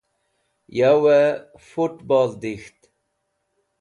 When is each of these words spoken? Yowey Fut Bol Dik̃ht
Yowey 0.77 1.27
Fut 1.67 1.95
Bol 2.07 2.29
Dik̃ht 2.41 2.79